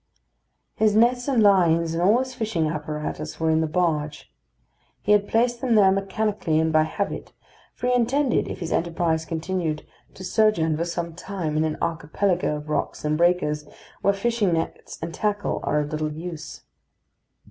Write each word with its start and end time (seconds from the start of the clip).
His 0.73 0.95
nets 0.95 1.27
and 1.27 1.43
lines 1.43 1.93
and 1.93 2.01
all 2.01 2.17
his 2.17 2.33
fishing 2.33 2.67
apparatus 2.67 3.39
were 3.39 3.51
in 3.51 3.61
the 3.61 3.67
barge. 3.67 4.33
He 4.99 5.11
had 5.11 5.27
placed 5.27 5.61
them 5.61 5.75
there 5.75 5.91
mechanically 5.91 6.59
and 6.59 6.73
by 6.73 6.85
habit; 6.85 7.33
for 7.75 7.85
he 7.85 7.93
intended, 7.93 8.47
if 8.47 8.61
his 8.61 8.71
enterprise 8.71 9.25
continued, 9.25 9.85
to 10.15 10.23
sojourn 10.23 10.75
for 10.75 10.85
some 10.85 11.13
time 11.13 11.55
in 11.55 11.63
an 11.65 11.77
archipelago 11.83 12.55
of 12.55 12.67
rocks 12.67 13.05
and 13.05 13.15
breakers, 13.15 13.65
where 14.01 14.11
fishing 14.13 14.53
nets 14.53 14.97
and 15.03 15.13
tackle 15.13 15.59
are 15.61 15.81
of 15.81 15.91
little 15.91 16.11
use. 16.11 16.63